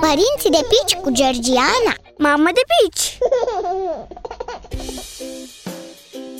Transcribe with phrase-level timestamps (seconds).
[0.00, 3.18] Părinții de pici cu Georgiana Mamă de pici!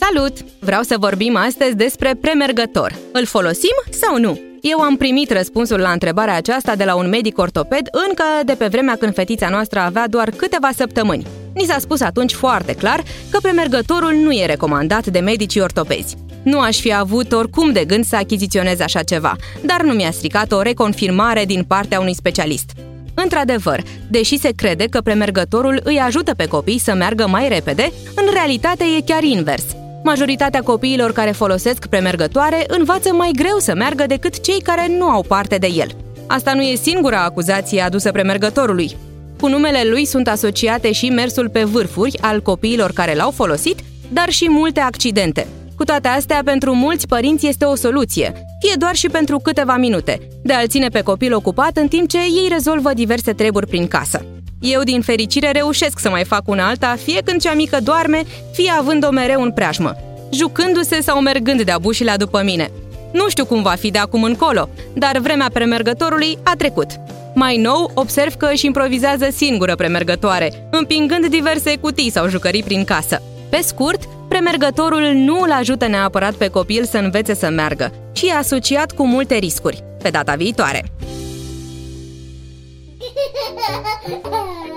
[0.01, 0.33] Salut!
[0.61, 2.95] Vreau să vorbim astăzi despre premergător.
[3.13, 4.41] Îl folosim sau nu?
[4.61, 8.67] Eu am primit răspunsul la întrebarea aceasta de la un medic ortoped încă de pe
[8.67, 11.27] vremea când fetița noastră avea doar câteva săptămâni.
[11.55, 16.17] Ni s-a spus atunci foarte clar că premergătorul nu e recomandat de medicii ortopezi.
[16.43, 20.53] Nu aș fi avut oricum de gând să achiziționez așa ceva, dar nu mi-a stricat
[20.53, 22.71] o reconfirmare din partea unui specialist.
[23.15, 28.25] Într-adevăr, deși se crede că premergătorul îi ajută pe copii să meargă mai repede, în
[28.33, 29.65] realitate e chiar invers.
[30.05, 35.23] Majoritatea copiilor care folosesc premergătoare învață mai greu să meargă decât cei care nu au
[35.23, 35.89] parte de el.
[36.27, 38.97] Asta nu e singura acuzație adusă premergătorului.
[39.41, 44.29] Cu numele lui sunt asociate și mersul pe vârfuri al copiilor care l-au folosit, dar
[44.29, 45.47] și multe accidente.
[45.77, 50.29] Cu toate astea, pentru mulți părinți este o soluție, fie doar și pentru câteva minute,
[50.43, 54.25] de a-l ține pe copil ocupat în timp ce ei rezolvă diverse treburi prin casă.
[54.61, 58.73] Eu, din fericire, reușesc să mai fac una alta, fie când cea mică doarme, fie
[58.79, 59.97] având-o mereu în preajmă,
[60.31, 62.71] jucându-se sau mergând de-a bușilea după mine.
[63.13, 66.87] Nu știu cum va fi de acum încolo, dar vremea premergătorului a trecut.
[67.35, 73.23] Mai nou, observ că își improvizează singură premergătoare, împingând diverse cutii sau jucării prin casă.
[73.49, 74.09] Pe scurt,
[74.43, 79.07] premergătorul nu îl ajută neapărat pe copil să învețe să meargă, ci e asociat cu
[79.07, 79.85] multe riscuri.
[80.03, 80.85] Pe data viitoare!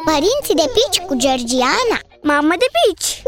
[0.05, 3.21] Părinții de pici cu Georgiana Mamă de pici!